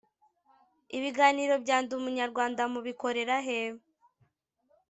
[0.97, 3.59] Ibiganiro bya Ndi Umunyarwanda mu bikorerahe.